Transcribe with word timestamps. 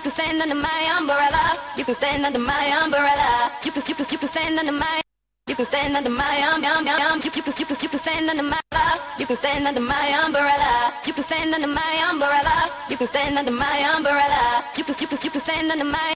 You 0.00 0.04
can 0.04 0.12
stand 0.12 0.40
under 0.40 0.54
my 0.54 0.96
umbrella. 0.96 1.58
You 1.76 1.84
can 1.84 1.94
stand 1.94 2.24
under 2.24 2.38
my 2.38 2.72
umbrella. 2.82 3.52
You 3.62 3.70
can 3.70 3.82
you 3.86 3.94
can 3.94 4.06
you 4.10 4.16
can 4.16 4.28
stand 4.30 4.58
under 4.58 4.72
my 4.72 5.02
you 5.46 5.54
can 5.54 5.66
stand 5.66 5.94
under 5.94 6.08
my 6.08 6.40
um 6.48 6.64
um 6.64 6.88
um 6.88 7.20
you 7.22 7.30
you 7.36 7.42
can 7.42 7.52
you 7.58 7.66
can 7.66 7.76
you 7.82 7.88
can 7.90 8.00
stand 8.00 8.30
under 8.30 8.42
my 8.42 8.60
love. 8.72 9.00
You 9.18 9.26
can 9.26 9.36
stand 9.36 9.66
under 9.66 9.82
my 9.82 10.08
umbrella. 10.24 10.94
You 11.04 11.12
can 11.12 11.24
stand 11.24 11.52
under 11.52 11.66
my 11.66 11.92
umbrella. 12.08 12.56
You 12.88 12.96
can 12.96 13.08
stand 13.08 13.36
under 13.36 13.52
my 13.52 13.76
umbrella. 13.94 14.64
You 14.74 14.84
can 14.84 14.94
you 15.00 15.06
can 15.06 15.18
you 15.22 15.30
can 15.30 15.42
stand 15.42 15.70
under 15.70 15.84
my 15.84 16.14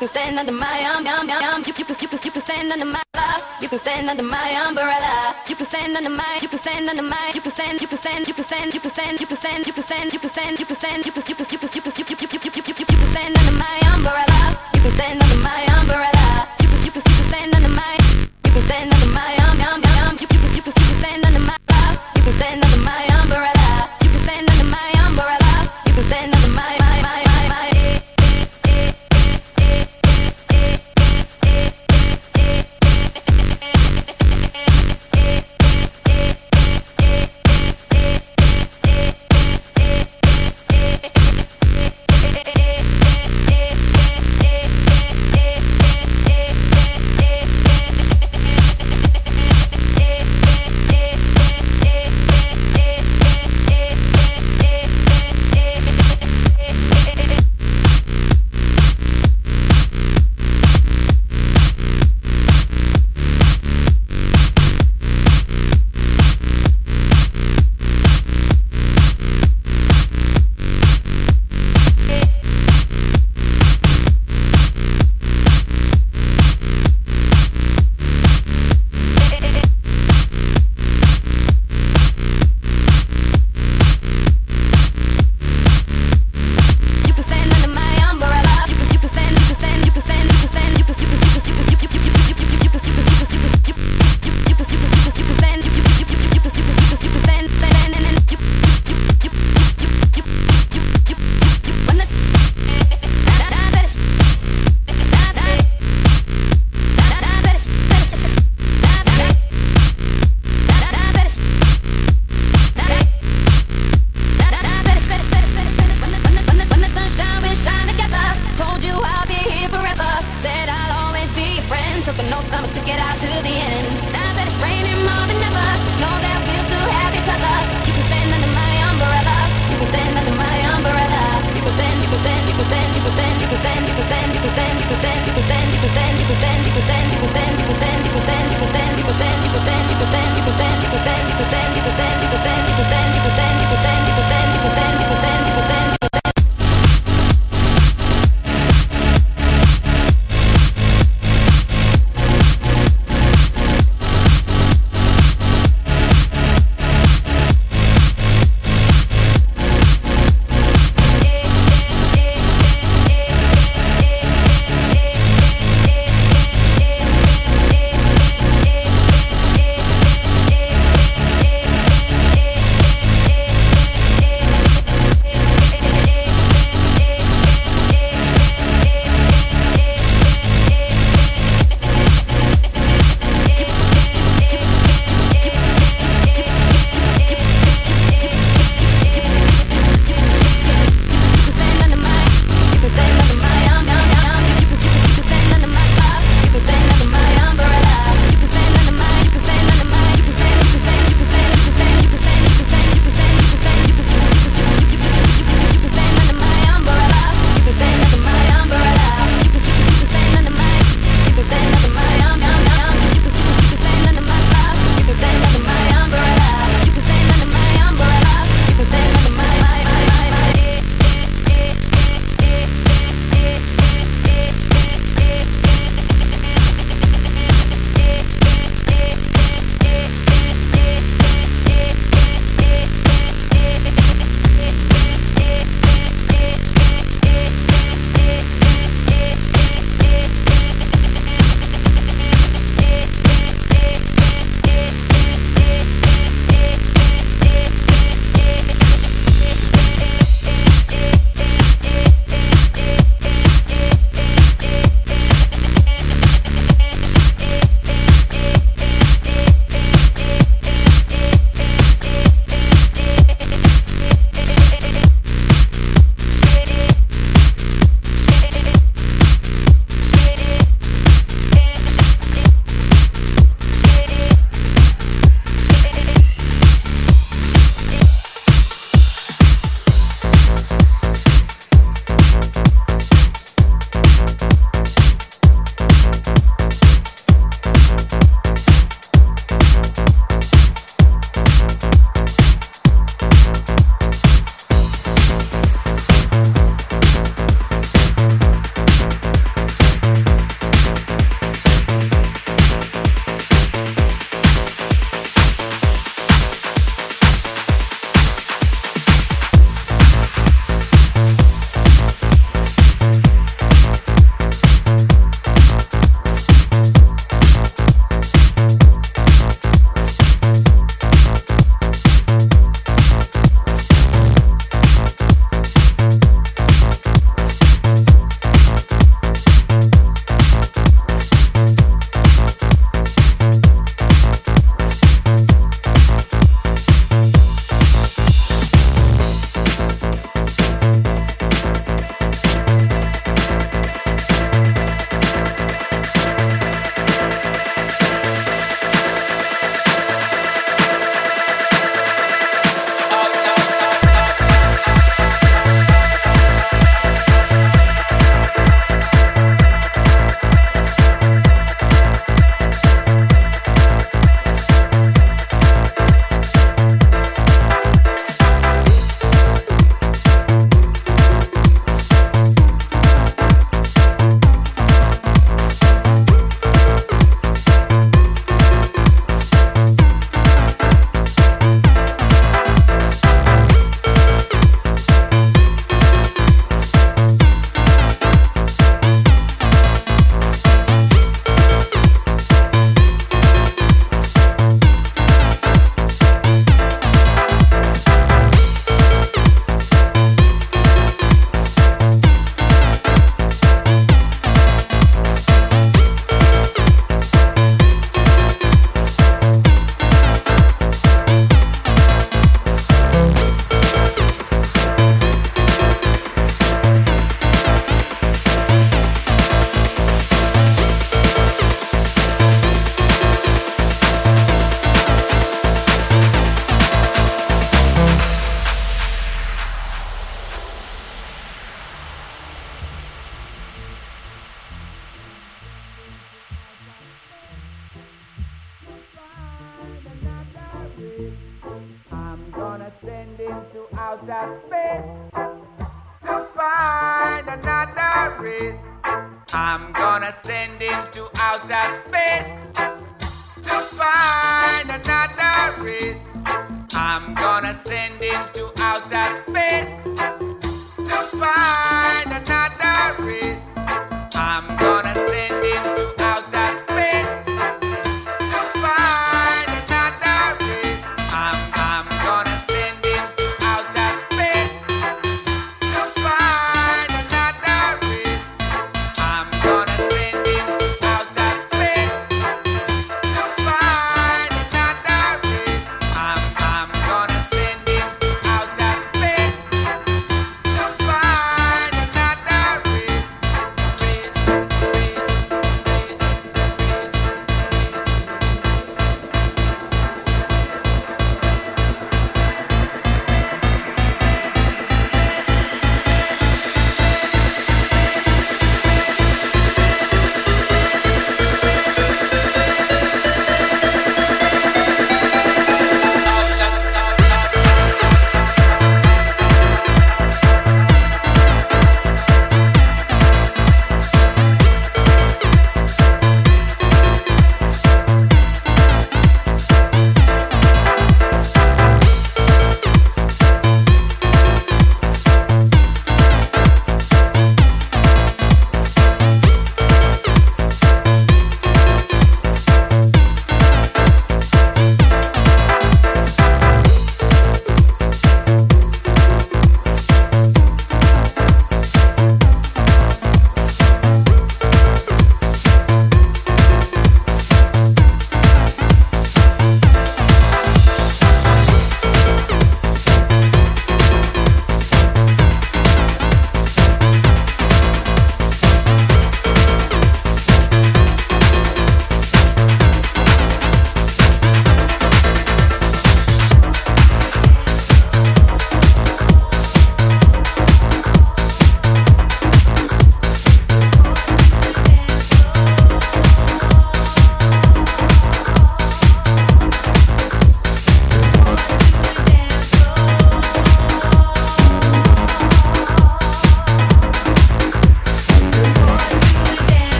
can 0.00 0.08
stand 0.08 0.38
under 0.38 0.52
my 0.52 0.80
um 0.96 1.06
um 1.06 1.28
um 1.28 1.60
you 1.66 1.74
you 1.76 1.84
can 1.84 1.96
you 2.00 2.08
can 2.08 2.18
you 2.24 2.30
can 2.30 2.40
stand 2.40 2.72
under 2.72 2.86
my 2.86 3.02
love. 3.14 3.44
You 3.60 3.68
can 3.68 3.78
stand 3.80 4.08
under 4.08 4.22
my 4.22 4.48
umbrella. 4.64 5.36
You 5.46 5.54
can 5.56 5.66
stand 5.66 5.94
under 5.94 6.08
my 6.08 6.38
you 6.40 6.48
can 6.48 6.58
stand 6.58 6.88
under 6.88 7.02
my 7.02 7.30
you 7.34 7.40
can 7.42 7.52
stand 7.52 7.80
you 7.82 7.86
can 7.86 7.98
stand 7.98 8.26
you 8.26 8.32
can 8.32 8.44
stand 8.48 8.72
you 8.72 8.80
can 8.80 8.90
stand 8.90 9.20
you 9.20 9.26
can 9.28 9.36
stand 9.36 9.66
you 9.68 9.74
can 9.76 9.84
stand 9.84 10.12
you 10.14 10.18
can 10.18 10.28
stand 10.32 10.58
you 10.58 10.64
can 10.64 10.76
stand 10.80 11.04
you 11.04 11.12
can 11.12 11.24
you 11.28 11.36
can 11.36 11.44
you 11.52 11.58
can 11.60 11.68
you 11.76 12.16
can 12.16 12.16
you 12.16 12.16
can 12.16 12.40
you 12.40 12.48
can 12.48 12.64
you 12.64 12.72
can 12.72 12.86
you 12.88 12.96
can 12.96 13.10
stand 13.12 13.36
under 13.36 13.56
my 13.60 13.76
umbrella. 13.92 14.40
You 14.72 14.80
can 14.80 14.92
stand 14.96 15.20
under 15.20 15.40
my 15.44 15.60
umbrella. 15.76 16.48
You 16.64 16.68
can 16.72 16.80
you 16.80 16.92
can 16.96 17.02
you 17.04 17.16
can 17.20 17.26
stand 17.28 17.52
under 17.52 17.72
my 17.76 17.92
you 18.40 18.50
can 18.56 18.62
stand 18.72 18.88
under 18.88 19.10
my 19.12 19.32
um 19.44 19.60
um 19.68 19.84
um 19.84 20.16
you 20.16 20.24
you 20.24 20.40
can 20.40 20.48
you 20.56 20.62
can 20.64 20.72
you 20.80 20.84
can 20.88 20.96
stand 21.04 21.20
under 21.28 21.44
my 21.44 21.56
love. 21.68 21.94
You 22.16 22.22
can 22.24 22.34
stand 22.40 22.64
under 22.64 22.80
my 22.88 23.02
umbrella. 23.20 23.68
You 24.00 24.08
can 24.08 24.22
stand 24.24 24.48
under 24.48 24.64
my 24.64 24.88
umbrella. 25.04 25.52
You 25.84 25.92
can 25.92 26.04
stand 26.08 26.32
under 26.32 26.52
my 26.56 26.72
my 26.80 26.96
my 27.04 27.20
my 27.28 27.42
my 27.52 27.69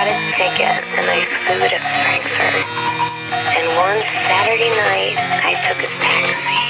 got 0.00 0.08
a 0.08 0.16
ticket 0.32 0.80
and 0.96 1.10
I 1.10 1.20
flew 1.44 1.60
to 1.60 1.76
Frankfurt. 1.76 2.64
And 3.52 3.68
one 3.76 4.00
Saturday 4.24 4.70
night, 4.70 5.18
I 5.44 5.52
took 5.68 5.76
a 5.76 5.90
taxi 6.00 6.64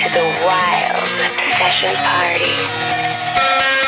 to 0.00 0.08
the 0.16 0.24
wild 0.46 0.96
obsession 1.44 1.92
party. 2.00 3.83